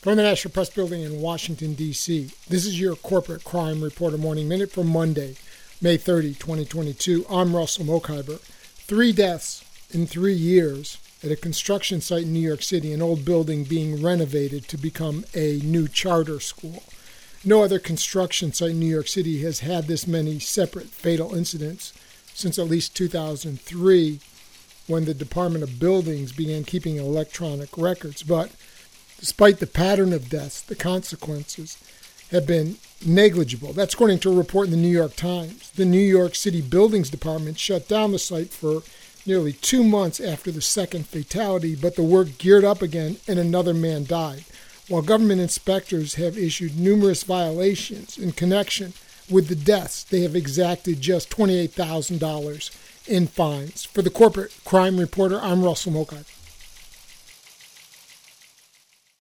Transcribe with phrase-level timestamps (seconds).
[0.00, 4.46] From the National Press Building in Washington, D.C., this is your Corporate Crime Reporter Morning
[4.46, 5.34] Minute for Monday,
[5.82, 7.26] May 30, 2022.
[7.28, 8.38] I'm Russell Mokhiber.
[8.38, 13.24] Three deaths in three years at a construction site in New York City, an old
[13.24, 16.84] building being renovated to become a new charter school.
[17.44, 21.92] No other construction site in New York City has had this many separate fatal incidents
[22.32, 24.20] since at least 2003
[24.86, 28.22] when the Department of Buildings began keeping electronic records.
[28.22, 28.52] But
[29.18, 31.76] Despite the pattern of deaths, the consequences
[32.30, 33.72] have been negligible.
[33.72, 35.70] That's according to a report in the New York Times.
[35.70, 38.82] The New York City Buildings Department shut down the site for
[39.26, 43.74] nearly two months after the second fatality, but the work geared up again and another
[43.74, 44.44] man died.
[44.88, 48.94] While government inspectors have issued numerous violations in connection
[49.30, 52.70] with the deaths, they have exacted just $28,000
[53.06, 53.84] in fines.
[53.84, 56.24] For the Corporate Crime Reporter, I'm Russell Mokhiber.